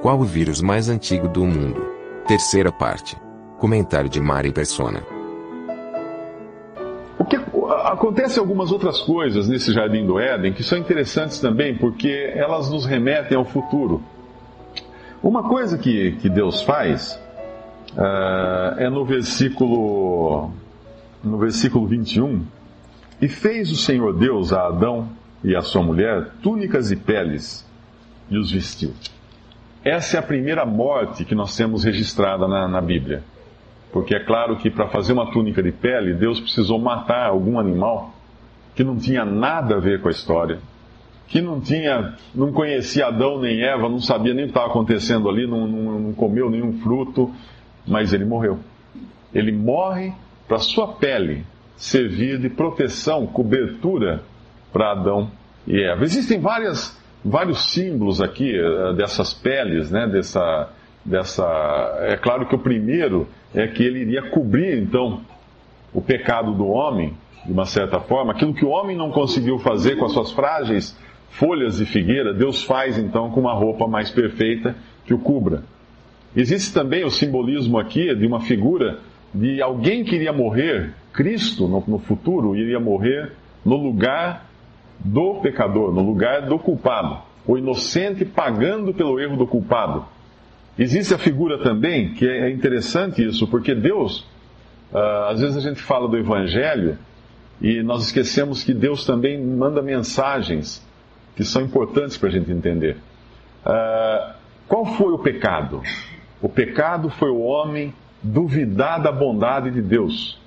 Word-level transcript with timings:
Qual 0.00 0.20
o 0.20 0.24
vírus 0.24 0.62
mais 0.62 0.88
antigo 0.88 1.26
do 1.26 1.44
mundo? 1.44 1.84
Terceira 2.24 2.70
parte. 2.70 3.16
Comentário 3.58 4.08
de 4.08 4.20
Mari 4.20 4.52
Persona. 4.52 5.02
O 7.18 7.24
que 7.24 7.34
acontece 7.84 8.38
algumas 8.38 8.70
outras 8.70 9.00
coisas 9.00 9.48
nesse 9.48 9.72
jardim 9.72 10.06
do 10.06 10.20
Éden 10.20 10.52
que 10.52 10.62
são 10.62 10.78
interessantes 10.78 11.40
também 11.40 11.76
porque 11.76 12.32
elas 12.32 12.70
nos 12.70 12.86
remetem 12.86 13.36
ao 13.36 13.44
futuro. 13.44 14.00
Uma 15.20 15.42
coisa 15.42 15.76
que, 15.76 16.12
que 16.12 16.28
Deus 16.28 16.62
faz 16.62 17.20
uh, 17.94 18.78
é 18.78 18.88
no 18.88 19.04
versículo 19.04 20.52
no 21.24 21.38
versículo 21.38 21.88
21 21.88 22.46
e 23.20 23.26
fez 23.26 23.72
o 23.72 23.76
Senhor 23.76 24.16
Deus 24.16 24.52
a 24.52 24.68
Adão 24.68 25.08
e 25.42 25.56
a 25.56 25.60
sua 25.60 25.82
mulher 25.82 26.28
túnicas 26.40 26.92
e 26.92 26.96
peles 26.96 27.66
e 28.30 28.38
os 28.38 28.52
vestiu. 28.52 28.92
Essa 29.84 30.16
é 30.16 30.20
a 30.20 30.22
primeira 30.22 30.66
morte 30.66 31.24
que 31.24 31.34
nós 31.34 31.56
temos 31.56 31.84
registrada 31.84 32.46
na, 32.48 32.66
na 32.66 32.80
Bíblia. 32.80 33.22
Porque 33.92 34.14
é 34.14 34.20
claro 34.20 34.56
que 34.56 34.70
para 34.70 34.88
fazer 34.88 35.12
uma 35.12 35.30
túnica 35.32 35.62
de 35.62 35.72
pele, 35.72 36.14
Deus 36.14 36.40
precisou 36.40 36.78
matar 36.78 37.26
algum 37.26 37.58
animal 37.58 38.14
que 38.74 38.84
não 38.84 38.96
tinha 38.96 39.24
nada 39.24 39.76
a 39.76 39.80
ver 39.80 40.00
com 40.00 40.08
a 40.08 40.10
história, 40.10 40.58
que 41.26 41.40
não 41.40 41.60
tinha, 41.60 42.14
não 42.34 42.52
conhecia 42.52 43.06
Adão 43.06 43.40
nem 43.40 43.62
Eva, 43.62 43.88
não 43.88 44.00
sabia 44.00 44.32
nem 44.32 44.44
o 44.44 44.46
que 44.46 44.50
estava 44.52 44.68
acontecendo 44.68 45.28
ali, 45.28 45.46
não, 45.46 45.66
não, 45.66 45.98
não 45.98 46.12
comeu 46.12 46.50
nenhum 46.50 46.78
fruto, 46.80 47.32
mas 47.86 48.12
ele 48.12 48.24
morreu. 48.24 48.58
Ele 49.34 49.52
morre 49.52 50.12
para 50.46 50.58
sua 50.58 50.88
pele 50.94 51.44
servir 51.76 52.38
de 52.38 52.48
proteção, 52.48 53.26
cobertura 53.26 54.22
para 54.72 54.92
Adão 54.92 55.30
e 55.66 55.82
Eva. 55.82 56.04
Existem 56.04 56.40
várias, 56.40 56.98
vários 57.28 57.72
símbolos 57.72 58.20
aqui 58.20 58.54
eh, 58.54 58.92
dessas 58.94 59.32
peles, 59.32 59.90
né, 59.90 60.06
dessa, 60.06 60.70
dessa. 61.04 61.44
É 62.00 62.16
claro 62.16 62.46
que 62.46 62.54
o 62.54 62.58
primeiro 62.58 63.28
é 63.54 63.66
que 63.66 63.82
ele 63.82 64.00
iria 64.00 64.22
cobrir 64.30 64.78
então 64.78 65.20
o 65.92 66.00
pecado 66.00 66.52
do 66.52 66.66
homem, 66.66 67.14
de 67.44 67.52
uma 67.52 67.64
certa 67.64 67.98
forma, 68.00 68.32
aquilo 68.32 68.54
que 68.54 68.64
o 68.64 68.68
homem 68.68 68.96
não 68.96 69.10
conseguiu 69.10 69.58
fazer 69.58 69.96
com 69.96 70.04
as 70.04 70.12
suas 70.12 70.32
frágeis 70.32 70.96
folhas 71.30 71.78
de 71.78 71.86
figueira, 71.86 72.32
Deus 72.34 72.64
faz 72.64 72.98
então 72.98 73.30
com 73.30 73.40
uma 73.40 73.54
roupa 73.54 73.86
mais 73.86 74.10
perfeita 74.10 74.74
que 75.04 75.14
o 75.14 75.18
cubra. 75.18 75.62
Existe 76.36 76.72
também 76.72 77.04
o 77.04 77.10
simbolismo 77.10 77.78
aqui 77.78 78.14
de 78.14 78.26
uma 78.26 78.40
figura 78.40 78.98
de 79.34 79.60
alguém 79.60 80.04
que 80.04 80.14
iria 80.14 80.32
morrer, 80.32 80.92
Cristo 81.12 81.68
no, 81.68 81.82
no 81.86 81.98
futuro 81.98 82.56
iria 82.56 82.80
morrer 82.80 83.32
no 83.64 83.76
lugar 83.76 84.47
do 84.98 85.36
pecador, 85.36 85.92
no 85.92 86.02
lugar 86.02 86.42
do 86.42 86.58
culpado, 86.58 87.18
o 87.46 87.56
inocente 87.56 88.24
pagando 88.24 88.92
pelo 88.92 89.18
erro 89.20 89.36
do 89.36 89.46
culpado. 89.46 90.04
Existe 90.78 91.14
a 91.14 91.18
figura 91.18 91.58
também, 91.58 92.14
que 92.14 92.28
é 92.28 92.50
interessante 92.50 93.26
isso, 93.26 93.46
porque 93.48 93.74
Deus, 93.74 94.20
uh, 94.92 95.30
às 95.30 95.40
vezes 95.40 95.56
a 95.56 95.60
gente 95.60 95.82
fala 95.82 96.08
do 96.08 96.16
Evangelho 96.16 96.98
e 97.60 97.82
nós 97.82 98.04
esquecemos 98.04 98.62
que 98.62 98.72
Deus 98.72 99.04
também 99.04 99.42
manda 99.44 99.82
mensagens 99.82 100.86
que 101.34 101.44
são 101.44 101.62
importantes 101.62 102.16
para 102.16 102.28
a 102.28 102.32
gente 102.32 102.50
entender. 102.50 102.96
Uh, 103.64 104.34
qual 104.68 104.84
foi 104.84 105.12
o 105.12 105.18
pecado? 105.18 105.82
O 106.40 106.48
pecado 106.48 107.10
foi 107.10 107.30
o 107.30 107.40
homem 107.40 107.92
duvidar 108.22 109.02
da 109.02 109.10
bondade 109.10 109.70
de 109.70 109.80
Deus. 109.82 110.38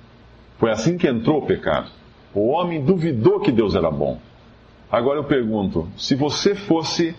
Foi 0.58 0.70
assim 0.70 0.96
que 0.96 1.08
entrou 1.08 1.38
o 1.38 1.46
pecado. 1.46 1.90
O 2.34 2.48
homem 2.48 2.82
duvidou 2.82 3.40
que 3.40 3.50
Deus 3.50 3.74
era 3.74 3.90
bom. 3.90 4.20
Agora 4.92 5.18
eu 5.18 5.24
pergunto: 5.24 5.88
se 5.96 6.14
você 6.14 6.54
fosse 6.54 7.16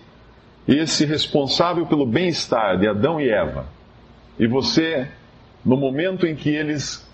esse 0.68 1.06
responsável 1.06 1.88
pelo 1.88 2.06
bem-estar 2.06 2.78
de 2.78 2.88
Adão 2.88 3.20
e 3.20 3.28
Eva, 3.28 3.66
e 4.38 4.46
você, 4.46 5.08
no 5.66 5.76
momento 5.76 6.28
em 6.28 6.36
que 6.36 6.50
eles 6.50 7.10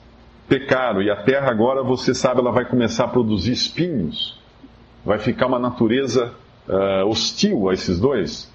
pecaram, 0.50 1.02
e 1.02 1.10
a 1.10 1.16
terra 1.16 1.50
agora, 1.50 1.82
você 1.82 2.14
sabe, 2.14 2.42
ela 2.42 2.52
vai 2.52 2.66
começar 2.66 3.06
a 3.06 3.08
produzir 3.08 3.54
espinhos, 3.54 4.38
vai 5.06 5.18
ficar 5.18 5.48
uma 5.48 5.60
natureza 5.60 6.34
uh, 6.68 7.08
hostil 7.08 7.70
a 7.70 7.74
esses 7.74 7.98
dois, 7.98 8.52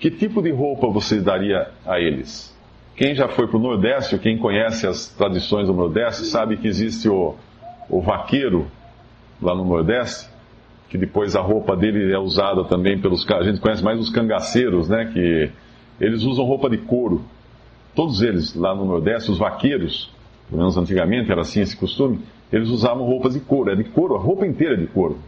que 0.00 0.10
tipo 0.10 0.42
de 0.42 0.50
roupa 0.50 0.88
você 0.88 1.20
daria 1.20 1.70
a 1.86 2.00
eles? 2.00 2.54
Quem 2.96 3.14
já 3.14 3.28
foi 3.28 3.46
para 3.46 3.58
o 3.58 3.60
Nordeste, 3.60 4.14
ou 4.14 4.20
quem 4.20 4.38
conhece 4.38 4.86
as 4.86 5.08
tradições 5.08 5.66
do 5.66 5.74
Nordeste, 5.74 6.24
sabe 6.24 6.56
que 6.56 6.66
existe 6.66 7.08
o, 7.08 7.36
o 7.88 8.00
vaqueiro 8.00 8.66
lá 9.40 9.54
no 9.54 9.64
Nordeste, 9.64 10.28
que 10.88 10.96
depois 10.96 11.34
a 11.34 11.40
roupa 11.40 11.76
dele 11.76 12.12
é 12.12 12.18
usada 12.18 12.64
também 12.64 12.98
pelos 12.98 13.28
a 13.30 13.42
gente 13.42 13.60
conhece 13.60 13.82
mais 13.82 13.98
os 13.98 14.10
cangaceiros, 14.10 14.88
né, 14.88 15.10
que 15.12 15.50
eles 16.00 16.22
usam 16.22 16.44
roupa 16.44 16.70
de 16.70 16.78
couro. 16.78 17.22
Todos 17.94 18.22
eles 18.22 18.54
lá 18.54 18.74
no 18.74 18.84
Nordeste, 18.84 19.30
os 19.30 19.38
vaqueiros, 19.38 20.10
pelo 20.48 20.60
menos 20.60 20.76
antigamente 20.76 21.30
era 21.30 21.40
assim 21.40 21.60
esse 21.60 21.76
costume, 21.76 22.20
eles 22.52 22.68
usavam 22.68 23.04
roupas 23.04 23.34
de 23.34 23.40
couro, 23.40 23.70
é 23.70 23.74
de 23.74 23.84
couro, 23.84 24.14
a 24.14 24.18
roupa 24.18 24.46
inteira 24.46 24.74
é 24.74 24.76
de 24.76 24.86
couro. 24.86 25.18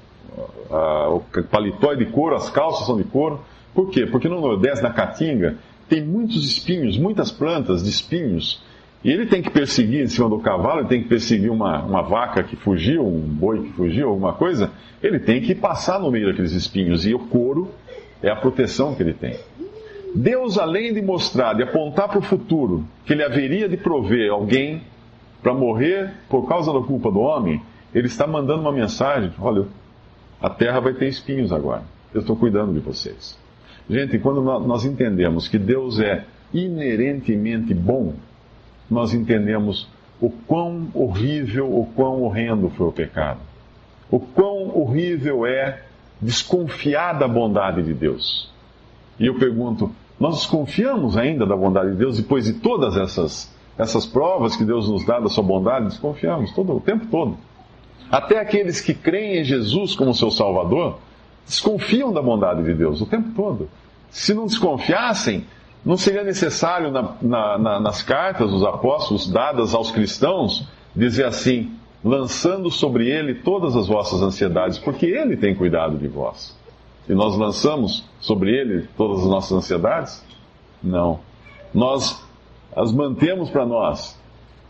o 1.11 1.21
paletó 1.51 1.93
é 1.93 1.97
de 1.97 2.07
couro, 2.07 2.37
as 2.37 2.49
calças 2.51 2.87
são 2.87 2.97
de 2.97 3.05
couro. 3.05 3.41
Por 3.75 3.91
quê? 3.91 4.07
Porque 4.07 4.29
no 4.29 4.41
Nordeste, 4.41 4.83
na 4.83 4.91
Caatinga, 4.91 5.57
tem 5.89 6.05
muitos 6.05 6.45
espinhos, 6.45 6.99
muitas 6.99 7.33
plantas 7.33 7.83
de 7.83 7.91
espinhos 7.91 8.63
e 9.05 9.11
ele 9.11 9.27
tem 9.27 9.41
que 9.41 9.51
perseguir 9.51 10.03
em 10.03 10.09
cima 10.09 10.29
do 10.29 10.41
cavalo, 10.41 10.81
ele 10.81 10.89
tem 10.89 11.03
que 11.03 11.09
perseguir 11.09 11.51
uma, 11.51 11.83
uma 11.83 12.03
vaca 12.03 12.43
que 12.43 12.57
fugiu, 12.57 13.07
um 13.07 13.21
boi 13.21 13.63
que 13.63 13.73
fugiu, 13.73 14.09
alguma 14.09 14.33
coisa. 14.33 14.73
Ele 15.01 15.21
tem 15.21 15.41
que 15.41 15.55
passar 15.55 16.01
no 16.01 16.11
meio 16.11 16.27
daqueles 16.27 16.53
espinhos. 16.53 17.07
E 17.07 17.15
o 17.15 17.21
couro 17.21 17.69
é 18.21 18.29
a 18.29 18.35
proteção 18.35 18.95
que 18.95 19.03
ele 19.03 19.15
tem. 19.15 19.37
Deus, 20.15 20.59
além 20.59 20.93
de 20.93 21.01
mostrar, 21.01 21.55
de 21.55 21.63
apontar 21.63 22.09
para 22.09 22.19
o 22.19 22.23
futuro, 22.23 22.85
que 23.05 23.13
ele 23.13 23.23
haveria 23.23 23.69
de 23.69 23.77
prover 23.77 24.33
alguém 24.33 24.83
para 25.43 25.55
morrer 25.55 26.11
por 26.29 26.49
causa 26.49 26.73
da 26.73 26.81
culpa 26.81 27.11
do 27.11 27.21
homem, 27.21 27.63
ele 27.95 28.09
está 28.09 28.27
mandando 28.27 28.63
uma 28.63 28.73
mensagem: 28.73 29.31
olha, 29.39 29.67
a 30.43 30.51
terra 30.51 30.81
vai 30.81 30.95
ter 30.95 31.07
espinhos 31.07 31.53
agora. 31.53 31.83
Eu 32.13 32.23
estou 32.23 32.35
cuidando 32.35 32.73
de 32.73 32.81
vocês. 32.81 33.39
Gente, 33.89 34.19
quando 34.19 34.43
nós 34.43 34.85
entendemos 34.85 35.47
que 35.47 35.59
Deus 35.59 36.01
é 36.01 36.25
inerentemente 36.53 37.73
bom, 37.73 38.15
nós 38.91 39.13
entendemos 39.15 39.89
o 40.21 40.31
quão 40.31 40.89
horrível, 40.95 41.67
o 41.79 41.87
quão 41.87 42.23
horrendo 42.23 42.71
foi 42.71 42.87
o 42.87 42.93
pecado. 42.93 43.41
O 44.11 44.19
quão 44.19 44.77
horrível 44.77 45.47
é 45.47 45.83
desconfiar 46.21 47.19
da 47.19 47.29
bondade 47.29 47.83
de 47.83 47.95
Deus. 47.95 48.51
E 49.19 49.27
eu 49.27 49.39
pergunto, 49.39 49.91
nós 50.19 50.39
desconfiamos 50.39 51.17
ainda 51.17 51.47
da 51.47 51.57
bondade 51.57 51.91
de 51.91 51.97
Deus 51.97 52.17
depois 52.17 52.47
de 52.47 52.55
todas 52.55 52.97
essas, 52.97 53.55
essas 53.77 54.07
provas 54.07 54.57
que 54.57 54.65
Deus 54.65 54.89
nos 54.89 55.05
dá 55.05 55.21
da 55.21 55.29
sua 55.29 55.45
bondade? 55.45 55.87
Desconfiamos 55.87 56.53
todo, 56.53 56.75
o 56.75 56.81
tempo 56.81 57.07
todo. 57.07 57.37
Até 58.11 58.41
aqueles 58.41 58.81
que 58.81 58.95
creem 58.95 59.41
em 59.41 59.45
Jesus 59.45 59.95
como 59.95 60.15
seu 60.15 60.31
Salvador 60.31 60.99
desconfiam 61.47 62.13
da 62.13 62.23
bondade 62.23 62.63
de 62.65 62.75
Deus 62.75 63.01
o 63.01 63.07
tempo 63.07 63.31
todo. 63.35 63.69
Se 64.11 64.33
não 64.35 64.47
desconfiassem, 64.47 65.45
não 65.85 65.97
seria 65.97 66.25
necessário 66.25 66.91
na, 66.91 67.15
na, 67.23 67.59
na, 67.59 67.81
nas 67.81 68.03
cartas 68.03 68.51
dos 68.51 68.65
apóstolos 68.65 69.31
dadas 69.31 69.75
aos 69.75 69.91
cristãos 69.91 70.67
dizer 70.95 71.27
assim: 71.27 71.73
lançando 72.05 72.71
sobre 72.71 73.09
ele 73.09 73.35
todas 73.35 73.77
as 73.77 73.87
vossas 73.87 74.23
ansiedades, 74.23 74.79
porque 74.79 75.07
ele 75.07 75.37
tem 75.37 75.55
cuidado 75.55 75.97
de 75.97 76.09
vós. 76.09 76.57
E 77.09 77.15
nós 77.15 77.37
lançamos 77.37 78.05
sobre 78.21 78.51
ele 78.51 78.87
todas 78.97 79.21
as 79.21 79.27
nossas 79.27 79.53
ansiedades? 79.53 80.25
Não. 80.83 81.21
Nós 81.73 82.23
as 82.77 82.93
mantemos 82.93 83.51
para 83.51 83.65
nós, 83.65 84.19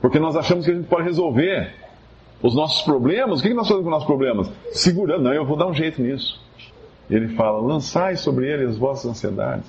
porque 0.00 0.18
nós 0.18 0.36
achamos 0.36 0.64
que 0.64 0.70
a 0.70 0.74
gente 0.74 0.86
pode 0.86 1.02
resolver 1.02 1.74
os 2.42 2.54
nossos 2.54 2.82
problemas. 2.82 3.40
O 3.40 3.42
que 3.42 3.52
nós 3.52 3.66
fazemos 3.66 3.82
com 3.82 3.88
os 3.88 3.92
nossos 3.92 4.06
problemas? 4.06 4.50
Segurando, 4.70 5.24
não, 5.24 5.34
eu 5.34 5.44
vou 5.44 5.56
dar 5.56 5.66
um 5.66 5.74
jeito 5.74 6.00
nisso. 6.00 6.40
Ele 7.10 7.28
fala: 7.34 7.60
lançai 7.60 8.16
sobre 8.16 8.50
ele 8.50 8.64
as 8.64 8.78
vossas 8.78 9.10
ansiedades. 9.10 9.66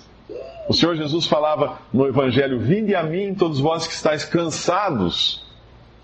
O 0.68 0.74
Senhor 0.74 0.96
Jesus 0.96 1.26
falava 1.26 1.80
no 1.92 2.08
Evangelho: 2.08 2.60
Vinde 2.60 2.96
a 2.96 3.04
mim, 3.04 3.34
todos 3.34 3.60
vós 3.60 3.88
que 3.88 3.94
estáis 3.94 4.24
cansados 4.26 5.46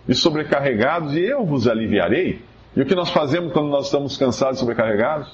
e 0.08 0.16
sobrecarregados, 0.16 1.14
e 1.14 1.22
eu 1.22 1.46
vos 1.46 1.68
aliviarei. 1.68 2.42
E 2.76 2.82
o 2.82 2.86
que 2.86 2.96
nós 2.96 3.10
fazemos 3.10 3.54
quando 3.54 3.70
nós 3.70 3.86
estamos 3.86 4.18
cansados 4.18 4.58
e 4.58 4.60
sobrecarregados? 4.60 5.32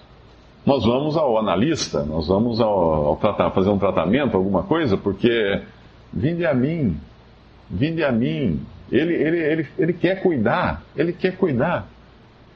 nós 0.66 0.86
vamos 0.86 1.18
ao 1.18 1.38
analista, 1.38 2.04
nós 2.04 2.28
vamos 2.28 2.62
ao, 2.62 3.06
ao 3.08 3.16
tratar, 3.16 3.50
fazer 3.52 3.70
um 3.70 3.80
tratamento, 3.80 4.38
alguma 4.38 4.64
coisa, 4.64 4.96
porque 4.96 5.62
vinde 6.14 6.46
a 6.46 6.54
mim, 6.54 6.98
vinde 7.70 8.04
a 8.04 8.12
mim. 8.12 8.60
Ele, 8.92 9.14
ele, 9.14 9.40
ele, 9.40 9.68
ele 9.78 9.94
quer 9.94 10.22
cuidar, 10.22 10.84
ele 10.96 11.14
quer 11.14 11.38
cuidar. 11.38 11.88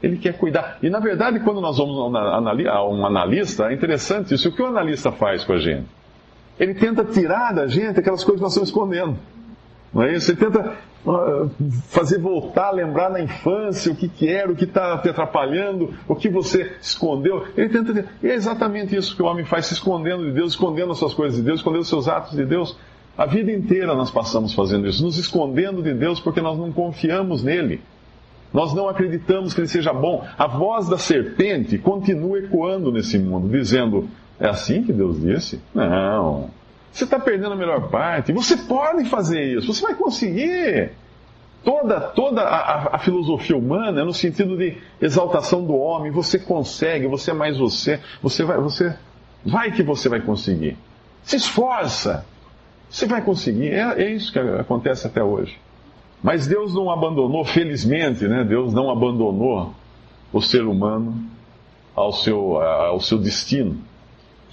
Ele 0.03 0.17
quer 0.17 0.37
cuidar. 0.37 0.77
E 0.83 0.89
na 0.89 0.99
verdade, 0.99 1.39
quando 1.39 1.61
nós 1.61 1.77
vamos 1.77 1.97
a 1.97 2.85
um 2.85 3.05
analista, 3.05 3.71
é 3.71 3.73
interessante 3.73 4.35
isso. 4.35 4.49
O 4.49 4.51
que 4.51 4.61
o 4.61 4.67
analista 4.67 5.11
faz 5.11 5.43
com 5.43 5.53
a 5.53 5.57
gente? 5.57 5.87
Ele 6.59 6.73
tenta 6.73 7.03
tirar 7.03 7.53
da 7.53 7.67
gente 7.67 7.99
aquelas 7.99 8.23
coisas 8.23 8.39
que 8.39 8.43
nós 8.43 8.51
estamos 8.51 8.69
escondendo. 8.69 9.17
Não 9.93 10.03
é 10.03 10.13
isso? 10.13 10.31
Ele 10.31 10.37
tenta 10.37 10.75
ah, 11.07 11.47
fazer 11.89 12.19
voltar, 12.19 12.71
lembrar 12.71 13.09
na 13.09 13.21
infância 13.21 13.91
o 13.91 13.95
que, 13.95 14.07
que 14.07 14.27
era, 14.27 14.51
o 14.51 14.55
que 14.55 14.63
está 14.63 14.97
te 14.97 15.09
atrapalhando, 15.09 15.93
o 16.07 16.15
que 16.15 16.29
você 16.29 16.73
escondeu. 16.81 17.45
Ele 17.55 17.69
tenta. 17.69 18.05
E 18.21 18.27
é 18.27 18.33
exatamente 18.33 18.95
isso 18.95 19.15
que 19.15 19.21
o 19.21 19.25
homem 19.25 19.45
faz, 19.45 19.67
se 19.67 19.73
escondendo 19.73 20.25
de 20.25 20.31
Deus, 20.31 20.53
escondendo 20.53 20.91
as 20.91 20.97
suas 20.97 21.13
coisas 21.13 21.37
de 21.37 21.43
Deus, 21.43 21.59
escondendo 21.59 21.81
os 21.81 21.89
seus 21.89 22.07
atos 22.07 22.35
de 22.35 22.45
Deus. 22.45 22.77
A 23.17 23.25
vida 23.25 23.51
inteira 23.51 23.95
nós 23.95 24.11
passamos 24.11 24.53
fazendo 24.53 24.87
isso, 24.87 25.01
nos 25.01 25.17
escondendo 25.17 25.81
de 25.81 25.93
Deus 25.93 26.19
porque 26.19 26.41
nós 26.41 26.57
não 26.57 26.71
confiamos 26.71 27.43
nele. 27.43 27.81
Nós 28.53 28.73
não 28.73 28.89
acreditamos 28.89 29.53
que 29.53 29.61
ele 29.61 29.67
seja 29.67 29.93
bom. 29.93 30.25
A 30.37 30.47
voz 30.47 30.87
da 30.87 30.97
serpente 30.97 31.77
continua 31.77 32.39
ecoando 32.39 32.91
nesse 32.91 33.19
mundo, 33.19 33.47
dizendo: 33.47 34.09
É 34.39 34.49
assim 34.49 34.83
que 34.83 34.91
Deus 34.91 35.21
disse? 35.21 35.61
Não. 35.73 36.49
Você 36.91 37.03
está 37.03 37.19
perdendo 37.19 37.53
a 37.53 37.55
melhor 37.55 37.89
parte. 37.89 38.31
Você 38.31 38.57
pode 38.57 39.05
fazer 39.05 39.57
isso, 39.57 39.73
você 39.73 39.81
vai 39.81 39.95
conseguir. 39.95 40.91
Toda, 41.63 41.99
toda 41.99 42.41
a, 42.43 42.95
a, 42.95 42.99
filosofia 42.99 43.57
humana 43.57 44.01
é 44.01 44.03
no 44.03 44.13
sentido 44.13 44.55
de 44.55 44.77
exaltação 45.01 45.65
do 45.65 45.75
homem. 45.75 46.11
Você 46.11 46.37
consegue, 46.37 47.07
você 47.07 47.31
é 47.31 47.33
mais 47.33 47.57
você. 47.57 47.99
Você 48.21 48.43
vai, 48.43 48.57
você 48.59 48.95
vai 49.43 49.71
que 49.71 49.81
você 49.81 50.07
vai 50.07 50.21
conseguir. 50.21 50.77
Se 51.23 51.35
esforça. 51.35 52.23
Você 52.87 53.07
vai 53.07 53.21
conseguir. 53.23 53.71
É, 53.71 54.03
é 54.03 54.11
isso 54.11 54.31
que 54.31 54.37
acontece 54.37 55.07
até 55.07 55.23
hoje. 55.23 55.57
Mas 56.21 56.45
Deus 56.47 56.73
não 56.73 56.89
abandonou, 56.91 57.43
felizmente, 57.43 58.27
né? 58.27 58.43
Deus 58.43 58.73
não 58.73 58.91
abandonou 58.91 59.73
o 60.31 60.41
ser 60.41 60.65
humano 60.65 61.17
ao 61.95 62.13
seu, 62.13 62.61
ao 62.61 63.01
seu 63.01 63.17
destino. 63.17 63.77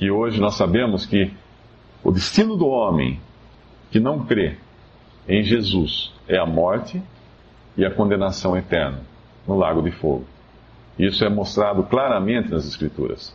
Que 0.02 0.10
hoje 0.10 0.40
nós 0.40 0.56
sabemos 0.56 1.06
que 1.06 1.30
o 2.02 2.10
destino 2.10 2.56
do 2.56 2.66
homem 2.66 3.20
que 3.88 4.00
não 4.00 4.26
crê 4.26 4.56
em 5.28 5.44
Jesus 5.44 6.12
é 6.26 6.36
a 6.36 6.44
morte 6.44 7.00
e 7.76 7.84
a 7.84 7.90
condenação 7.92 8.56
eterna 8.56 8.98
no 9.46 9.56
lago 9.56 9.80
de 9.80 9.92
fogo. 9.92 10.24
Isso 10.98 11.24
é 11.24 11.28
mostrado 11.28 11.84
claramente 11.84 12.50
nas 12.50 12.66
Escrituras. 12.66 13.32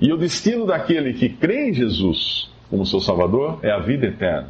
E 0.00 0.12
o 0.12 0.16
destino 0.16 0.66
daquele 0.66 1.12
que 1.12 1.28
crê 1.28 1.68
em 1.68 1.74
Jesus 1.74 2.50
como 2.68 2.84
seu 2.84 2.98
Salvador 2.98 3.60
é 3.62 3.70
a 3.70 3.78
vida 3.78 4.06
eterna. 4.06 4.48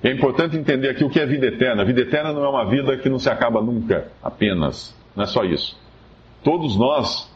É 0.00 0.12
importante 0.12 0.56
entender 0.56 0.90
aqui 0.90 1.02
o 1.02 1.10
que 1.10 1.18
é 1.18 1.26
vida 1.26 1.46
eterna. 1.46 1.82
A 1.82 1.84
vida 1.84 2.02
eterna 2.02 2.32
não 2.32 2.44
é 2.44 2.48
uma 2.48 2.70
vida 2.70 2.96
que 2.98 3.08
não 3.08 3.18
se 3.18 3.28
acaba 3.28 3.60
nunca, 3.60 4.12
apenas. 4.22 4.96
Não 5.16 5.24
é 5.24 5.26
só 5.26 5.42
isso. 5.42 5.76
Todos 6.44 6.76
nós 6.76 7.28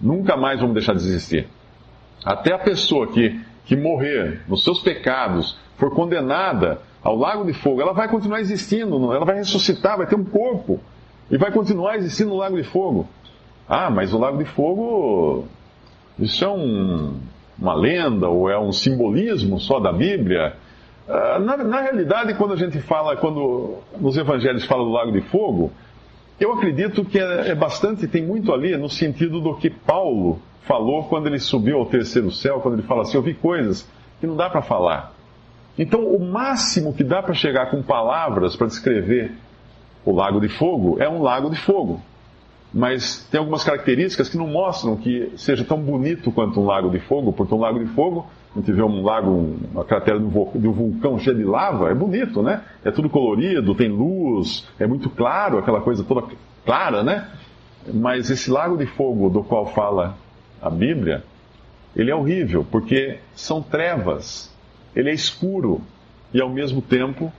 nunca 0.00 0.36
mais 0.36 0.58
vamos 0.58 0.74
deixar 0.74 0.94
de 0.94 0.98
existir. 0.98 1.46
Até 2.24 2.52
a 2.52 2.58
pessoa 2.58 3.06
que 3.06 3.40
que 3.68 3.76
morrer 3.76 4.40
nos 4.48 4.64
seus 4.64 4.80
pecados, 4.80 5.58
for 5.76 5.90
condenada 5.90 6.80
ao 7.02 7.14
lago 7.14 7.44
de 7.44 7.52
fogo, 7.52 7.82
ela 7.82 7.92
vai 7.92 8.08
continuar 8.08 8.40
existindo, 8.40 9.12
ela 9.12 9.26
vai 9.26 9.36
ressuscitar, 9.36 9.98
vai 9.98 10.06
ter 10.06 10.16
um 10.16 10.24
corpo 10.24 10.80
e 11.30 11.36
vai 11.36 11.52
continuar 11.52 11.96
existindo 11.96 12.30
no 12.30 12.36
lago 12.36 12.56
de 12.56 12.62
fogo. 12.64 13.06
Ah, 13.68 13.90
mas 13.90 14.14
o 14.14 14.18
lago 14.18 14.38
de 14.38 14.46
fogo, 14.46 15.44
isso 16.18 16.42
é 16.42 16.48
um, 16.48 17.20
uma 17.58 17.74
lenda 17.74 18.26
ou 18.26 18.48
é 18.48 18.58
um 18.58 18.72
simbolismo 18.72 19.60
só 19.60 19.78
da 19.78 19.92
Bíblia? 19.92 20.56
Ah, 21.06 21.38
na, 21.38 21.58
na, 21.58 21.82
realidade, 21.82 22.32
quando 22.34 22.54
a 22.54 22.56
gente 22.56 22.80
fala, 22.80 23.16
quando 23.16 23.76
nos 24.00 24.16
evangelhos 24.16 24.64
fala 24.64 24.82
do 24.82 24.90
lago 24.90 25.12
de 25.12 25.20
fogo, 25.20 25.70
eu 26.40 26.54
acredito 26.54 27.04
que 27.04 27.18
é, 27.18 27.50
é 27.50 27.54
bastante, 27.54 28.08
tem 28.08 28.22
muito 28.22 28.50
ali 28.50 28.74
no 28.78 28.88
sentido 28.88 29.42
do 29.42 29.54
que 29.56 29.68
Paulo 29.68 30.40
falou 30.68 31.04
quando 31.04 31.26
ele 31.26 31.40
subiu 31.40 31.78
ao 31.78 31.86
terceiro 31.86 32.30
céu, 32.30 32.60
quando 32.60 32.74
ele 32.74 32.86
fala 32.86 33.02
assim: 33.02 33.16
Eu 33.16 33.22
vi 33.22 33.34
coisas 33.34 33.88
que 34.20 34.26
não 34.26 34.36
dá 34.36 34.48
para 34.48 34.62
falar. 34.62 35.12
Então, 35.78 36.04
o 36.04 36.20
máximo 36.20 36.92
que 36.92 37.02
dá 37.02 37.22
para 37.22 37.34
chegar 37.34 37.70
com 37.70 37.82
palavras 37.82 38.54
para 38.54 38.66
descrever 38.66 39.32
o 40.04 40.12
lago 40.12 40.40
de 40.40 40.48
fogo 40.48 40.96
é 41.00 41.08
um 41.08 41.22
lago 41.22 41.50
de 41.50 41.58
fogo. 41.58 42.00
Mas 42.72 43.26
tem 43.30 43.38
algumas 43.38 43.64
características 43.64 44.28
que 44.28 44.36
não 44.36 44.46
mostram 44.46 44.96
que 44.96 45.32
seja 45.36 45.64
tão 45.64 45.78
bonito 45.80 46.30
quanto 46.30 46.60
um 46.60 46.66
lago 46.66 46.90
de 46.90 46.98
fogo, 46.98 47.32
porque 47.32 47.54
um 47.54 47.60
lago 47.60 47.78
de 47.78 47.86
fogo, 47.86 48.26
gente 48.56 48.72
vê 48.72 48.82
um 48.82 49.02
lago, 49.02 49.56
uma 49.72 49.84
cratera 49.84 50.18
de 50.18 50.24
um 50.26 50.72
vulcão 50.72 51.18
cheia 51.18 51.34
de 51.34 51.44
lava, 51.44 51.90
é 51.90 51.94
bonito, 51.94 52.42
né? 52.42 52.62
É 52.84 52.90
tudo 52.90 53.08
colorido, 53.08 53.74
tem 53.74 53.88
luz, 53.88 54.68
é 54.78 54.86
muito 54.86 55.08
claro, 55.08 55.58
aquela 55.58 55.80
coisa 55.80 56.04
toda 56.04 56.26
clara, 56.64 57.02
né? 57.02 57.28
Mas 57.92 58.30
esse 58.30 58.50
lago 58.50 58.76
de 58.76 58.86
fogo 58.86 59.30
do 59.30 59.42
qual 59.42 59.66
fala 59.66 60.16
a 60.60 60.70
Bíblia, 60.70 61.22
ele 61.94 62.10
é 62.10 62.14
horrível, 62.14 62.66
porque 62.70 63.18
são 63.34 63.62
trevas, 63.62 64.54
ele 64.94 65.10
é 65.10 65.14
escuro 65.14 65.82
e 66.32 66.40
ao 66.40 66.50
mesmo 66.50 66.82
tempo 66.82 67.32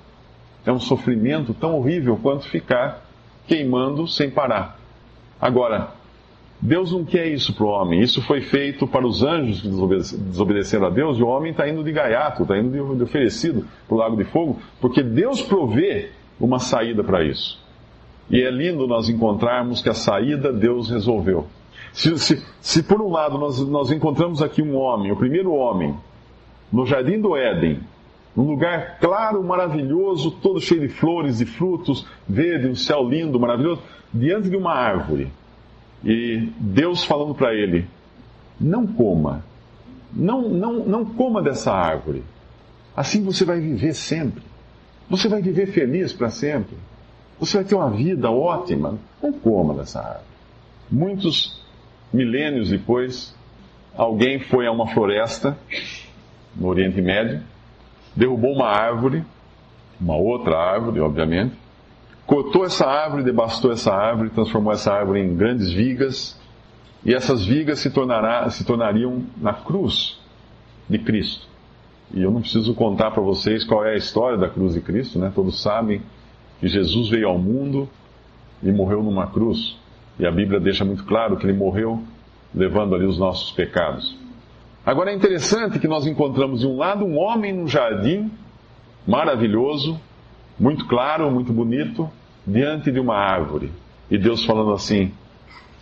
é 0.65 0.71
um 0.71 0.79
sofrimento 0.79 1.53
tão 1.53 1.77
horrível 1.77 2.17
quanto 2.21 2.47
ficar 2.47 3.05
queimando 3.47 4.07
sem 4.07 4.29
parar. 4.29 4.79
Agora, 5.39 5.93
Deus 6.61 6.91
não 6.91 7.05
quer 7.05 7.27
isso 7.27 7.53
para 7.53 7.65
o 7.65 7.69
homem. 7.69 8.01
Isso 8.01 8.21
foi 8.21 8.41
feito 8.41 8.85
para 8.85 9.07
os 9.07 9.23
anjos 9.23 9.61
que 9.61 9.69
desobedeceram 9.69 10.87
a 10.87 10.89
Deus, 10.89 11.17
e 11.17 11.23
o 11.23 11.27
homem 11.27 11.51
está 11.51 11.67
indo 11.69 11.83
de 11.83 11.91
gaiato, 11.91 12.43
está 12.43 12.57
indo 12.57 12.95
de 12.95 13.03
oferecido 13.03 13.65
para 13.87 13.95
o 13.95 13.97
lago 13.97 14.17
de 14.17 14.25
fogo, 14.25 14.59
porque 14.81 15.01
Deus 15.01 15.41
provê 15.41 16.09
uma 16.39 16.59
saída 16.59 17.03
para 17.03 17.23
isso. 17.23 17.63
E 18.29 18.41
é 18.41 18.51
lindo 18.51 18.87
nós 18.87 19.09
encontrarmos 19.09 19.81
que 19.81 19.89
a 19.89 19.93
saída 19.93 20.51
Deus 20.51 20.89
resolveu. 20.89 21.47
Se, 21.93 22.17
se, 22.19 22.43
se 22.61 22.83
por 22.83 23.01
um 23.01 23.09
lado 23.09 23.37
nós, 23.37 23.59
nós 23.67 23.91
encontramos 23.91 24.41
aqui 24.41 24.61
um 24.61 24.75
homem, 24.75 25.11
o 25.11 25.15
primeiro 25.15 25.53
homem, 25.53 25.95
no 26.71 26.85
jardim 26.85 27.19
do 27.19 27.35
Éden, 27.35 27.79
um 28.37 28.43
lugar 28.43 28.99
claro, 28.99 29.43
maravilhoso, 29.43 30.31
todo 30.31 30.61
cheio 30.61 30.81
de 30.81 30.89
flores 30.89 31.41
e 31.41 31.45
frutos, 31.45 32.05
verde, 32.27 32.67
um 32.67 32.75
céu 32.75 33.03
lindo, 33.03 33.39
maravilhoso, 33.39 33.81
diante 34.13 34.49
de 34.49 34.55
uma 34.55 34.73
árvore. 34.73 35.31
E 36.03 36.49
Deus 36.57 37.03
falando 37.03 37.33
para 37.33 37.53
ele: 37.53 37.85
não 38.59 38.87
coma, 38.87 39.43
não, 40.13 40.47
não, 40.49 40.85
não 40.85 41.05
coma 41.05 41.41
dessa 41.41 41.73
árvore. 41.73 42.23
Assim 42.95 43.23
você 43.23 43.43
vai 43.43 43.59
viver 43.59 43.93
sempre. 43.93 44.43
Você 45.09 45.27
vai 45.27 45.41
viver 45.41 45.67
feliz 45.67 46.13
para 46.13 46.29
sempre. 46.29 46.77
Você 47.39 47.57
vai 47.57 47.65
ter 47.65 47.75
uma 47.75 47.89
vida 47.89 48.29
ótima. 48.29 48.97
Não 49.21 49.33
coma 49.33 49.73
dessa 49.73 49.99
árvore. 49.99 50.25
Muitos 50.91 51.63
milênios 52.11 52.69
depois, 52.69 53.35
alguém 53.95 54.39
foi 54.39 54.67
a 54.67 54.71
uma 54.71 54.87
floresta 54.87 55.57
no 56.55 56.67
Oriente 56.67 57.01
Médio, 57.01 57.41
derrubou 58.15 58.53
uma 58.53 58.67
árvore, 58.67 59.23
uma 59.99 60.15
outra 60.15 60.57
árvore, 60.57 60.99
obviamente, 60.99 61.55
cortou 62.25 62.65
essa 62.65 62.85
árvore, 62.85 63.23
devastou 63.23 63.71
essa 63.71 63.93
árvore, 63.93 64.29
transformou 64.29 64.71
essa 64.71 64.93
árvore 64.93 65.21
em 65.21 65.35
grandes 65.35 65.71
vigas, 65.71 66.39
e 67.03 67.13
essas 67.13 67.45
vigas 67.45 67.79
se, 67.79 67.91
tornará, 67.91 68.49
se 68.49 68.65
tornariam 68.65 69.23
na 69.37 69.53
cruz 69.53 70.19
de 70.87 70.99
Cristo. 70.99 71.47
E 72.13 72.21
eu 72.21 72.31
não 72.31 72.41
preciso 72.41 72.73
contar 72.73 73.11
para 73.11 73.21
vocês 73.21 73.63
qual 73.63 73.85
é 73.85 73.93
a 73.93 73.97
história 73.97 74.37
da 74.37 74.49
cruz 74.49 74.73
de 74.73 74.81
Cristo, 74.81 75.19
né? 75.19 75.31
Todos 75.33 75.61
sabem 75.61 76.01
que 76.59 76.67
Jesus 76.67 77.09
veio 77.09 77.27
ao 77.27 77.37
mundo 77.37 77.87
e 78.61 78.71
morreu 78.71 79.03
numa 79.03 79.27
cruz. 79.27 79.77
E 80.19 80.27
a 80.27 80.31
Bíblia 80.31 80.59
deixa 80.59 80.83
muito 80.83 81.05
claro 81.05 81.37
que 81.37 81.45
ele 81.45 81.57
morreu 81.57 82.03
levando 82.53 82.93
ali 82.93 83.05
os 83.05 83.17
nossos 83.17 83.51
pecados. 83.51 84.17
Agora 84.85 85.11
é 85.11 85.15
interessante 85.15 85.79
que 85.79 85.87
nós 85.87 86.05
encontramos 86.05 86.59
de 86.59 86.67
um 86.67 86.77
lado 86.77 87.05
um 87.05 87.17
homem 87.17 87.53
num 87.53 87.67
jardim 87.67 88.29
maravilhoso, 89.07 89.99
muito 90.59 90.85
claro, 90.87 91.31
muito 91.31 91.53
bonito, 91.53 92.09
diante 92.45 92.91
de 92.91 92.99
uma 92.99 93.15
árvore. 93.15 93.71
E 94.11 94.17
Deus 94.17 94.43
falando 94.43 94.73
assim: 94.73 95.11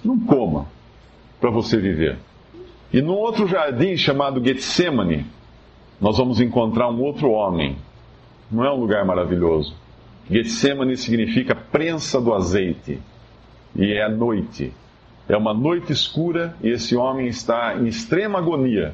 não 0.03 0.19
coma 0.19 0.67
para 1.39 1.49
você 1.49 1.77
viver. 1.77 2.17
E 2.93 3.01
num 3.01 3.13
outro 3.13 3.47
jardim 3.47 3.97
chamado 3.97 4.43
Getsemane, 4.43 5.25
nós 5.99 6.17
vamos 6.17 6.39
encontrar 6.39 6.89
um 6.89 7.01
outro 7.01 7.31
homem. 7.31 7.75
Não 8.51 8.63
é 8.63 8.71
um 8.71 8.79
lugar 8.79 9.03
maravilhoso. 9.03 9.75
Getsemane 10.29 10.95
significa 10.95 11.55
prensa 11.55 12.21
do 12.21 12.33
azeite 12.33 12.99
e 13.77 13.93
é 13.93 14.09
noite. 14.09 14.73
É 15.29 15.37
uma 15.37 15.53
noite 15.53 15.91
escura 15.91 16.55
e 16.61 16.69
esse 16.69 16.95
homem 16.95 17.27
está 17.27 17.75
em 17.75 17.87
extrema 17.87 18.39
agonia, 18.39 18.93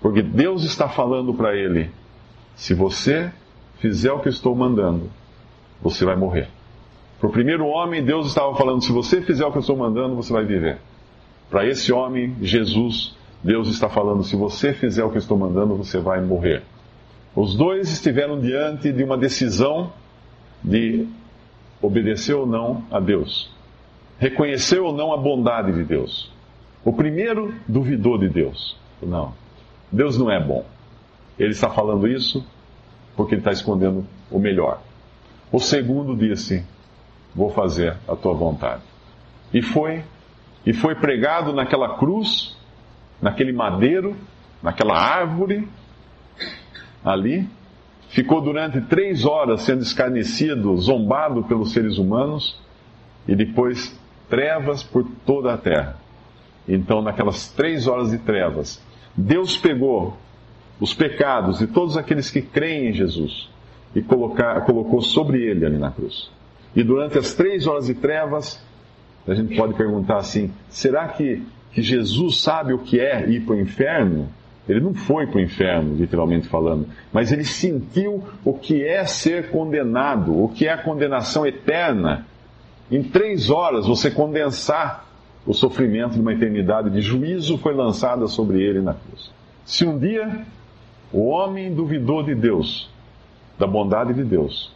porque 0.00 0.22
Deus 0.22 0.64
está 0.64 0.88
falando 0.88 1.32
para 1.32 1.56
ele: 1.56 1.90
se 2.54 2.74
você 2.74 3.32
fizer 3.78 4.12
o 4.12 4.20
que 4.20 4.28
eu 4.28 4.32
estou 4.32 4.54
mandando, 4.54 5.10
você 5.80 6.04
vai 6.04 6.16
morrer. 6.16 6.48
Para 7.18 7.28
o 7.28 7.32
primeiro 7.32 7.66
homem, 7.66 8.04
Deus 8.04 8.26
estava 8.26 8.54
falando: 8.54 8.82
se 8.82 8.92
você 8.92 9.22
fizer 9.22 9.46
o 9.46 9.50
que 9.50 9.58
eu 9.58 9.60
estou 9.60 9.76
mandando, 9.76 10.14
você 10.14 10.32
vai 10.32 10.44
viver. 10.44 10.78
Para 11.48 11.66
esse 11.66 11.92
homem, 11.92 12.36
Jesus 12.40 13.16
Deus 13.42 13.68
está 13.68 13.88
falando: 13.88 14.22
se 14.22 14.36
você 14.36 14.72
fizer 14.72 15.04
o 15.04 15.10
que 15.10 15.16
eu 15.16 15.20
estou 15.20 15.36
mandando, 15.36 15.76
você 15.76 15.98
vai 15.98 16.20
morrer. 16.20 16.62
Os 17.34 17.56
dois 17.56 17.90
estiveram 17.90 18.38
diante 18.38 18.92
de 18.92 19.02
uma 19.02 19.16
decisão 19.16 19.92
de 20.62 21.08
obedecer 21.80 22.34
ou 22.34 22.46
não 22.46 22.84
a 22.90 23.00
Deus, 23.00 23.50
reconhecer 24.22 24.78
ou 24.78 24.92
não 24.92 25.12
a 25.12 25.16
bondade 25.16 25.72
de 25.72 25.82
Deus. 25.82 26.30
O 26.84 26.92
primeiro 26.92 27.52
duvidou 27.66 28.16
de 28.16 28.28
Deus. 28.28 28.76
Não, 29.02 29.34
Deus 29.90 30.16
não 30.16 30.30
é 30.30 30.40
bom. 30.40 30.64
Ele 31.36 31.50
está 31.50 31.68
falando 31.68 32.06
isso 32.06 32.46
porque 33.16 33.34
ele 33.34 33.40
está 33.40 33.50
escondendo 33.50 34.06
o 34.30 34.38
melhor. 34.38 34.80
O 35.50 35.58
segundo 35.58 36.14
disse: 36.14 36.64
Vou 37.34 37.50
fazer 37.50 37.96
a 38.06 38.14
tua 38.14 38.32
vontade. 38.32 38.82
E 39.52 39.60
foi, 39.60 40.04
e 40.64 40.72
foi 40.72 40.94
pregado 40.94 41.52
naquela 41.52 41.98
cruz, 41.98 42.56
naquele 43.20 43.52
madeiro, 43.52 44.16
naquela 44.62 44.96
árvore, 44.96 45.68
ali. 47.04 47.48
Ficou 48.10 48.40
durante 48.40 48.80
três 48.82 49.24
horas 49.24 49.62
sendo 49.62 49.82
escarnecido, 49.82 50.76
zombado 50.76 51.42
pelos 51.42 51.72
seres 51.72 51.98
humanos, 51.98 52.60
e 53.26 53.34
depois 53.34 53.98
trevas 54.32 54.82
por 54.82 55.06
toda 55.26 55.52
a 55.52 55.58
terra. 55.58 55.96
Então, 56.66 57.02
naquelas 57.02 57.48
três 57.48 57.86
horas 57.86 58.12
de 58.12 58.16
trevas, 58.16 58.82
Deus 59.14 59.58
pegou 59.58 60.16
os 60.80 60.94
pecados 60.94 61.58
de 61.58 61.66
todos 61.66 61.98
aqueles 61.98 62.30
que 62.30 62.40
creem 62.40 62.88
em 62.88 62.92
Jesus 62.94 63.50
e 63.94 64.00
colocar, 64.00 64.62
colocou 64.62 65.02
sobre 65.02 65.42
ele 65.42 65.66
ali 65.66 65.76
na 65.76 65.90
cruz. 65.90 66.30
E 66.74 66.82
durante 66.82 67.18
as 67.18 67.34
três 67.34 67.66
horas 67.66 67.88
de 67.88 67.94
trevas, 67.94 68.58
a 69.28 69.34
gente 69.34 69.54
pode 69.54 69.74
perguntar 69.74 70.16
assim: 70.16 70.50
será 70.70 71.08
que, 71.08 71.42
que 71.72 71.82
Jesus 71.82 72.40
sabe 72.40 72.72
o 72.72 72.78
que 72.78 72.98
é 72.98 73.28
ir 73.28 73.42
para 73.42 73.54
o 73.54 73.60
inferno? 73.60 74.30
Ele 74.66 74.80
não 74.80 74.94
foi 74.94 75.26
para 75.26 75.36
o 75.36 75.42
inferno, 75.42 75.94
literalmente 75.94 76.48
falando, 76.48 76.86
mas 77.12 77.32
ele 77.32 77.44
sentiu 77.44 78.24
o 78.42 78.54
que 78.54 78.82
é 78.82 79.04
ser 79.04 79.50
condenado, 79.50 80.42
o 80.42 80.48
que 80.48 80.66
é 80.66 80.72
a 80.72 80.78
condenação 80.78 81.44
eterna. 81.44 82.26
Em 82.92 83.02
três 83.02 83.48
horas, 83.48 83.86
você 83.86 84.10
condensar 84.10 85.06
o 85.46 85.54
sofrimento 85.54 86.12
de 86.12 86.20
uma 86.20 86.34
eternidade 86.34 86.90
de 86.90 87.00
juízo 87.00 87.56
foi 87.56 87.74
lançada 87.74 88.28
sobre 88.28 88.62
ele 88.62 88.82
na 88.82 88.92
cruz. 88.92 89.32
Se 89.64 89.86
um 89.86 89.98
dia 89.98 90.44
o 91.10 91.26
homem 91.28 91.74
duvidou 91.74 92.22
de 92.22 92.34
Deus, 92.34 92.90
da 93.58 93.66
bondade 93.66 94.12
de 94.12 94.22
Deus, 94.22 94.70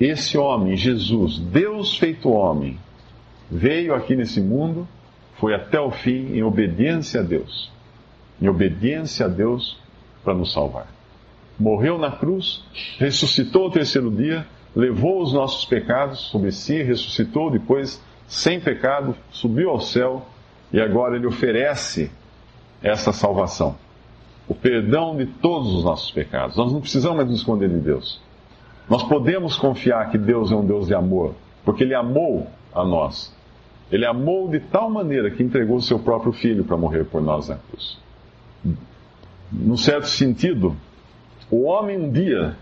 esse 0.00 0.38
homem, 0.38 0.76
Jesus, 0.76 1.40
Deus 1.40 1.98
feito 1.98 2.30
homem, 2.30 2.78
veio 3.50 3.94
aqui 3.94 4.14
nesse 4.14 4.40
mundo, 4.40 4.86
foi 5.34 5.52
até 5.52 5.80
o 5.80 5.90
fim 5.90 6.36
em 6.36 6.44
obediência 6.44 7.20
a 7.20 7.24
Deus. 7.24 7.72
Em 8.40 8.46
obediência 8.46 9.26
a 9.26 9.28
Deus 9.28 9.76
para 10.22 10.34
nos 10.34 10.52
salvar. 10.52 10.86
Morreu 11.58 11.98
na 11.98 12.12
cruz, 12.12 12.62
ressuscitou 12.98 13.64
ao 13.64 13.70
terceiro 13.72 14.08
dia, 14.08 14.46
levou 14.76 15.22
os 15.22 15.32
nossos 15.32 15.64
pecados 15.64 16.20
sobre 16.28 16.52
si, 16.52 16.82
ressuscitou 16.82 17.50
depois 17.50 18.04
sem 18.28 18.60
pecado, 18.60 19.16
subiu 19.30 19.70
ao 19.70 19.80
céu 19.80 20.26
e 20.70 20.78
agora 20.78 21.16
ele 21.16 21.26
oferece 21.26 22.10
essa 22.82 23.10
salvação. 23.10 23.74
O 24.46 24.54
perdão 24.54 25.16
de 25.16 25.24
todos 25.24 25.74
os 25.74 25.82
nossos 25.82 26.10
pecados. 26.10 26.56
Nós 26.56 26.70
não 26.72 26.80
precisamos 26.80 27.16
mais 27.16 27.30
nos 27.30 27.38
esconder 27.38 27.70
de 27.70 27.78
Deus. 27.78 28.20
Nós 28.88 29.02
podemos 29.02 29.56
confiar 29.56 30.10
que 30.10 30.18
Deus 30.18 30.52
é 30.52 30.54
um 30.54 30.64
Deus 30.64 30.86
de 30.86 30.94
amor, 30.94 31.34
porque 31.64 31.82
Ele 31.82 31.94
amou 31.94 32.46
a 32.74 32.84
nós. 32.84 33.34
Ele 33.90 34.04
amou 34.04 34.48
de 34.48 34.60
tal 34.60 34.90
maneira 34.90 35.30
que 35.30 35.42
entregou 35.42 35.76
o 35.76 35.82
seu 35.82 35.98
próprio 35.98 36.32
filho 36.32 36.64
para 36.64 36.76
morrer 36.76 37.04
por 37.04 37.22
nós 37.22 37.48
na 37.48 37.56
cruz. 37.56 37.98
Num 39.50 39.76
certo 39.76 40.08
sentido, 40.08 40.76
o 41.50 41.62
homem 41.64 41.98
um 41.98 42.10
dia 42.10 42.56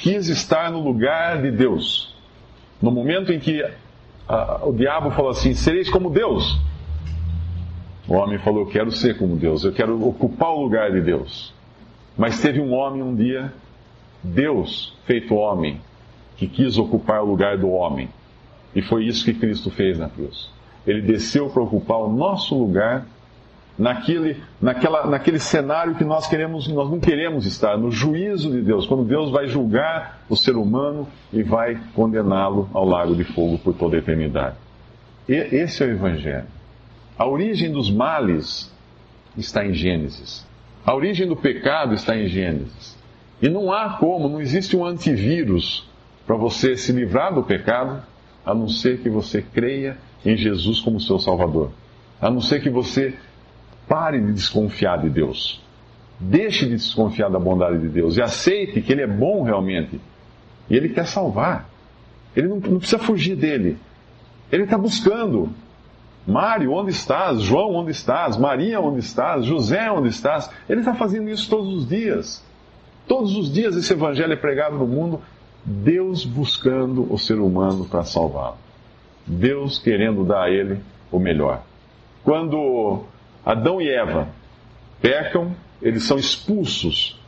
quis 0.00 0.28
estar 0.28 0.70
no 0.70 0.82
lugar 0.82 1.40
de 1.42 1.50
Deus. 1.50 2.14
No 2.80 2.90
momento 2.90 3.32
em 3.32 3.38
que 3.38 3.62
o 4.62 4.72
diabo 4.72 5.10
falou 5.10 5.30
assim: 5.30 5.54
sereis 5.54 5.88
como 5.88 6.10
Deus. 6.10 6.58
O 8.08 8.14
homem 8.14 8.38
falou: 8.38 8.62
eu 8.62 8.66
quero 8.66 8.90
ser 8.90 9.16
como 9.18 9.36
Deus, 9.36 9.64
eu 9.64 9.72
quero 9.72 10.06
ocupar 10.06 10.50
o 10.50 10.62
lugar 10.62 10.90
de 10.90 11.00
Deus. 11.00 11.54
Mas 12.16 12.40
teve 12.40 12.60
um 12.60 12.72
homem 12.72 13.02
um 13.02 13.14
dia, 13.14 13.52
Deus 14.22 14.94
feito 15.04 15.34
homem, 15.34 15.80
que 16.36 16.46
quis 16.46 16.76
ocupar 16.76 17.22
o 17.22 17.26
lugar 17.26 17.56
do 17.56 17.70
homem. 17.70 18.08
E 18.74 18.82
foi 18.82 19.04
isso 19.04 19.24
que 19.24 19.34
Cristo 19.34 19.70
fez 19.70 19.98
na 19.98 20.08
cruz. 20.08 20.50
Ele 20.86 21.02
desceu 21.02 21.50
para 21.50 21.62
ocupar 21.62 21.98
o 21.98 22.12
nosso 22.12 22.56
lugar 22.56 23.06
naquele, 23.78 24.36
naquela, 24.60 25.06
naquele 25.06 25.38
cenário 25.38 25.94
que 25.94 26.04
nós 26.04 26.26
queremos, 26.26 26.68
nós 26.68 26.90
não 26.90 27.00
queremos 27.00 27.46
estar, 27.46 27.76
no 27.76 27.90
juízo 27.90 28.50
de 28.50 28.62
Deus, 28.62 28.86
quando 28.86 29.04
Deus 29.04 29.30
vai 29.30 29.46
julgar 29.46 30.20
o 30.28 30.36
ser 30.36 30.56
humano 30.56 31.08
e 31.32 31.42
vai 31.42 31.80
condená-lo 31.94 32.68
ao 32.72 32.84
lago 32.84 33.14
de 33.14 33.24
fogo 33.24 33.58
por 33.58 33.74
toda 33.74 33.96
a 33.96 33.98
eternidade. 33.98 34.56
E, 35.28 35.34
esse 35.34 35.82
é 35.82 35.86
o 35.86 35.90
Evangelho. 35.90 36.46
A 37.18 37.26
origem 37.26 37.70
dos 37.70 37.90
males 37.90 38.72
está 39.36 39.64
em 39.64 39.72
Gênesis. 39.72 40.46
A 40.84 40.94
origem 40.94 41.26
do 41.26 41.36
pecado 41.36 41.94
está 41.94 42.16
em 42.16 42.26
Gênesis. 42.26 42.98
E 43.42 43.48
não 43.48 43.72
há 43.72 43.90
como, 43.98 44.28
não 44.28 44.40
existe 44.40 44.76
um 44.76 44.84
antivírus 44.84 45.88
para 46.26 46.36
você 46.36 46.76
se 46.76 46.92
livrar 46.92 47.34
do 47.34 47.42
pecado, 47.42 48.02
a 48.44 48.54
não 48.54 48.68
ser 48.68 49.00
que 49.00 49.08
você 49.08 49.42
creia 49.42 49.96
em 50.24 50.36
Jesus 50.36 50.80
como 50.80 51.00
seu 51.00 51.18
Salvador. 51.18 51.70
A 52.20 52.30
não 52.30 52.40
ser 52.40 52.62
que 52.62 52.70
você 52.70 53.14
Pare 53.90 54.20
de 54.20 54.32
desconfiar 54.32 55.00
de 55.00 55.10
Deus. 55.10 55.60
Deixe 56.20 56.64
de 56.64 56.76
desconfiar 56.76 57.28
da 57.28 57.40
bondade 57.40 57.80
de 57.80 57.88
Deus 57.88 58.16
e 58.16 58.22
aceite 58.22 58.80
que 58.80 58.92
Ele 58.92 59.02
é 59.02 59.06
bom 59.08 59.42
realmente. 59.42 60.00
E 60.70 60.76
Ele 60.76 60.90
quer 60.90 61.08
salvar. 61.08 61.68
Ele 62.36 62.46
não, 62.46 62.60
não 62.60 62.78
precisa 62.78 63.00
fugir 63.00 63.34
dele. 63.34 63.76
Ele 64.52 64.62
está 64.62 64.78
buscando. 64.78 65.50
Mário, 66.24 66.72
onde 66.72 66.92
estás? 66.92 67.42
João, 67.42 67.74
onde 67.74 67.90
estás? 67.90 68.36
Maria, 68.36 68.80
onde 68.80 69.00
estás? 69.00 69.44
José, 69.44 69.90
onde 69.90 70.10
estás? 70.10 70.48
Ele 70.68 70.78
está 70.78 70.94
fazendo 70.94 71.28
isso 71.28 71.50
todos 71.50 71.74
os 71.74 71.88
dias. 71.88 72.46
Todos 73.08 73.34
os 73.34 73.52
dias 73.52 73.74
esse 73.74 73.92
evangelho 73.92 74.32
é 74.32 74.36
pregado 74.36 74.78
no 74.78 74.86
mundo, 74.86 75.20
Deus 75.64 76.24
buscando 76.24 77.12
o 77.12 77.18
ser 77.18 77.40
humano 77.40 77.86
para 77.86 78.04
salvá-lo. 78.04 78.58
Deus 79.26 79.80
querendo 79.80 80.24
dar 80.24 80.44
a 80.44 80.50
ele 80.50 80.78
o 81.10 81.18
melhor. 81.18 81.64
Quando 82.22 83.02
Adão 83.44 83.80
e 83.80 83.88
Eva 83.88 84.28
pecam, 85.00 85.52
eles 85.80 86.04
são 86.04 86.18
expulsos. 86.18 87.18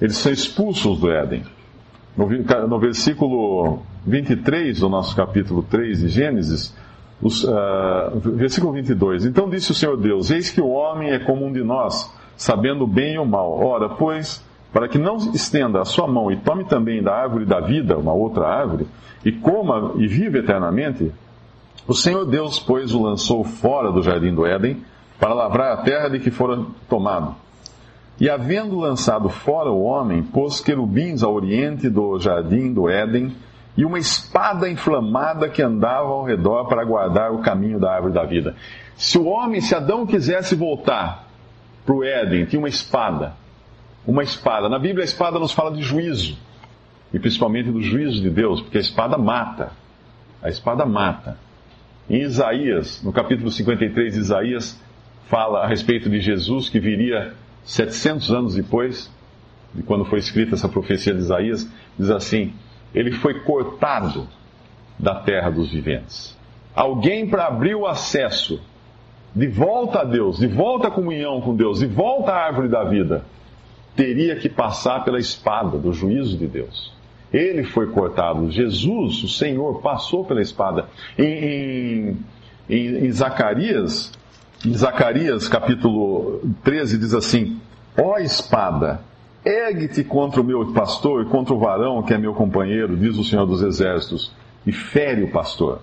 Eles 0.00 0.16
são 0.16 0.32
expulsos 0.32 0.98
do 0.98 1.10
Éden. 1.10 1.44
No, 2.16 2.28
no 2.68 2.78
versículo 2.78 3.82
23 4.06 4.80
do 4.80 4.88
nosso 4.88 5.14
capítulo 5.14 5.62
3 5.62 6.00
de 6.00 6.08
Gênesis, 6.08 6.76
os, 7.20 7.44
uh, 7.44 7.50
versículo 8.14 8.72
22. 8.72 9.24
Então 9.24 9.48
disse 9.48 9.70
o 9.70 9.74
Senhor 9.74 9.96
Deus: 9.96 10.30
Eis 10.30 10.50
que 10.50 10.60
o 10.60 10.68
homem 10.68 11.10
é 11.10 11.18
como 11.18 11.46
um 11.46 11.52
de 11.52 11.62
nós, 11.62 12.12
sabendo 12.36 12.84
o 12.84 12.88
bem 12.88 13.14
e 13.14 13.18
o 13.18 13.24
mal. 13.24 13.58
Ora, 13.58 13.88
pois, 13.88 14.44
para 14.72 14.88
que 14.88 14.98
não 14.98 15.16
estenda 15.16 15.80
a 15.80 15.84
sua 15.84 16.06
mão 16.06 16.30
e 16.30 16.36
tome 16.36 16.64
também 16.64 17.02
da 17.02 17.14
árvore 17.14 17.44
da 17.44 17.60
vida, 17.60 17.96
uma 17.96 18.12
outra 18.12 18.46
árvore, 18.46 18.86
e 19.24 19.32
coma 19.32 19.92
e 19.96 20.06
vive 20.06 20.40
eternamente, 20.40 21.12
o 21.86 21.94
Senhor 21.94 22.24
Deus, 22.24 22.58
pois, 22.58 22.94
o 22.94 23.02
lançou 23.02 23.44
fora 23.44 23.92
do 23.92 24.02
jardim 24.02 24.34
do 24.34 24.46
Éden 24.46 24.82
para 25.24 25.32
lavrar 25.32 25.72
a 25.72 25.76
terra 25.78 26.10
de 26.10 26.20
que 26.20 26.30
fora 26.30 26.66
tomado. 26.86 27.34
E 28.20 28.28
havendo 28.28 28.78
lançado 28.78 29.30
fora 29.30 29.70
o 29.70 29.82
homem, 29.82 30.22
pôs 30.22 30.60
querubins 30.60 31.22
ao 31.22 31.32
oriente 31.32 31.88
do 31.88 32.18
jardim 32.18 32.74
do 32.74 32.90
Éden 32.90 33.34
e 33.74 33.86
uma 33.86 33.98
espada 33.98 34.68
inflamada 34.68 35.48
que 35.48 35.62
andava 35.62 36.10
ao 36.10 36.24
redor 36.24 36.66
para 36.66 36.84
guardar 36.84 37.32
o 37.32 37.38
caminho 37.38 37.80
da 37.80 37.94
árvore 37.94 38.12
da 38.12 38.22
vida. 38.22 38.54
Se 38.96 39.16
o 39.16 39.24
homem, 39.24 39.62
se 39.62 39.74
Adão 39.74 40.04
quisesse 40.04 40.54
voltar 40.54 41.26
para 41.86 41.94
o 41.94 42.04
Éden, 42.04 42.44
tinha 42.44 42.60
uma 42.60 42.68
espada. 42.68 43.32
Uma 44.06 44.22
espada. 44.22 44.68
Na 44.68 44.78
Bíblia, 44.78 45.04
a 45.04 45.06
espada 45.06 45.38
nos 45.38 45.52
fala 45.52 45.74
de 45.74 45.80
juízo. 45.80 46.36
E 47.14 47.18
principalmente 47.18 47.70
do 47.70 47.80
juízo 47.80 48.20
de 48.20 48.28
Deus, 48.28 48.60
porque 48.60 48.76
a 48.76 48.82
espada 48.82 49.16
mata. 49.16 49.72
A 50.42 50.50
espada 50.50 50.84
mata. 50.84 51.38
Em 52.10 52.20
Isaías, 52.20 53.02
no 53.02 53.10
capítulo 53.10 53.50
53 53.50 54.12
de 54.12 54.20
Isaías, 54.20 54.83
fala 55.28 55.64
a 55.64 55.66
respeito 55.66 56.08
de 56.08 56.20
Jesus 56.20 56.68
que 56.68 56.80
viria 56.80 57.34
700 57.64 58.30
anos 58.32 58.54
depois, 58.54 59.10
de 59.74 59.82
quando 59.82 60.04
foi 60.04 60.18
escrita 60.18 60.54
essa 60.54 60.68
profecia 60.68 61.12
de 61.12 61.20
Isaías, 61.20 61.70
diz 61.98 62.10
assim: 62.10 62.52
Ele 62.94 63.12
foi 63.12 63.40
cortado 63.40 64.28
da 64.98 65.14
terra 65.16 65.50
dos 65.50 65.72
viventes. 65.72 66.36
Alguém 66.74 67.28
para 67.28 67.46
abrir 67.46 67.74
o 67.74 67.86
acesso 67.86 68.60
de 69.34 69.48
volta 69.48 70.00
a 70.00 70.04
Deus, 70.04 70.38
de 70.38 70.46
volta 70.46 70.88
à 70.88 70.90
comunhão 70.90 71.40
com 71.40 71.54
Deus, 71.54 71.80
de 71.80 71.86
volta 71.86 72.32
à 72.32 72.46
árvore 72.46 72.68
da 72.68 72.84
vida, 72.84 73.24
teria 73.96 74.36
que 74.36 74.48
passar 74.48 75.04
pela 75.04 75.18
espada 75.18 75.78
do 75.78 75.92
juízo 75.92 76.36
de 76.36 76.46
Deus. 76.46 76.92
Ele 77.32 77.64
foi 77.64 77.88
cortado. 77.88 78.50
Jesus, 78.50 79.24
o 79.24 79.28
Senhor, 79.28 79.80
passou 79.80 80.24
pela 80.24 80.40
espada. 80.40 80.86
Em, 81.18 82.16
em, 82.68 83.06
em, 83.06 83.10
Zacarias, 83.10 84.12
Zacarias 84.72 85.46
capítulo 85.46 86.40
13 86.62 86.96
diz 86.98 87.12
assim: 87.12 87.60
Ó 88.00 88.18
espada, 88.18 89.00
ergue-te 89.44 90.02
contra 90.02 90.40
o 90.40 90.44
meu 90.44 90.72
pastor 90.72 91.22
e 91.22 91.28
contra 91.28 91.52
o 91.52 91.58
varão 91.58 92.02
que 92.02 92.14
é 92.14 92.18
meu 92.18 92.32
companheiro, 92.32 92.96
diz 92.96 93.18
o 93.18 93.24
Senhor 93.24 93.44
dos 93.44 93.62
Exércitos, 93.62 94.32
e 94.66 94.72
fere 94.72 95.22
o 95.22 95.30
pastor. 95.30 95.80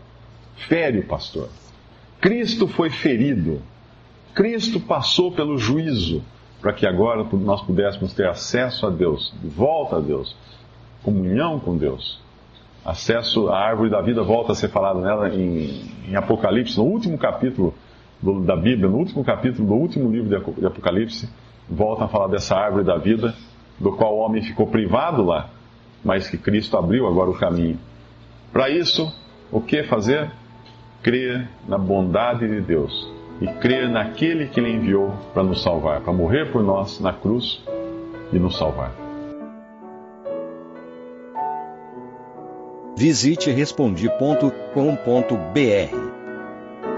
Fere 0.68 1.00
o 1.00 1.06
pastor. 1.06 1.50
Cristo 2.20 2.68
foi 2.68 2.90
ferido. 2.90 3.62
Cristo 4.34 4.80
passou 4.80 5.32
pelo 5.32 5.58
juízo 5.58 6.24
para 6.60 6.74
que 6.74 6.86
agora 6.86 7.24
nós 7.34 7.62
pudéssemos 7.62 8.14
ter 8.14 8.28
acesso 8.28 8.86
a 8.86 8.90
Deus, 8.90 9.34
de 9.42 9.50
volta 9.50 9.98
a 9.98 10.00
Deus, 10.00 10.36
comunhão 11.04 11.60
com 11.60 11.76
Deus. 11.76 12.20
Acesso 12.86 13.50
à 13.50 13.60
árvore 13.60 13.90
da 13.90 14.02
vida 14.02 14.24
volta 14.24 14.54
a 14.54 14.56
ser 14.56 14.70
falado 14.70 15.02
nela 15.02 15.30
em, 15.30 15.92
em 16.08 16.16
Apocalipse, 16.16 16.78
no 16.78 16.84
último 16.84 17.18
capítulo 17.18 17.74
do, 18.22 18.42
da 18.42 18.56
Bíblia, 18.56 18.90
no 18.90 18.98
último 18.98 19.24
capítulo 19.24 19.68
do 19.68 19.74
último 19.74 20.12
livro 20.12 20.30
de 20.30 20.66
Apocalipse, 20.66 21.30
volta 21.70 22.06
a 22.06 22.08
falar 22.08 22.28
dessa 22.28 22.56
árvore 22.56 22.84
da 22.84 22.98
vida, 22.98 23.34
do 23.80 23.92
qual 23.94 24.16
o 24.16 24.20
homem 24.20 24.44
ficou 24.44 24.68
privado 24.68 25.24
lá, 25.24 25.50
mas 26.04 26.30
que 26.30 26.38
Cristo 26.38 26.78
abriu 26.78 27.08
agora 27.08 27.30
o 27.30 27.38
caminho. 27.38 27.80
Para 28.52 28.70
isso, 28.70 29.12
o 29.52 29.62
que 29.62 29.84
fazer? 29.84 30.30
Crer 31.02 31.50
na 31.68 31.78
bondade 31.78 32.48
de 32.48 32.62
Deus 32.62 33.12
e 33.42 33.48
crer 33.48 33.90
naquele 33.90 34.48
que 34.48 34.60
Ele 34.60 34.72
enviou 34.72 35.12
para 35.34 35.42
nos 35.42 35.64
salvar, 35.64 36.02
para 36.02 36.14
morrer 36.14 36.52
por 36.52 36.62
nós 36.62 37.00
na 37.00 37.12
cruz 37.12 37.60
e 38.32 38.38
nos 38.38 38.56
salvar. 38.56 38.94
Visite 42.96 43.50
respondi.com.br. 43.50 46.21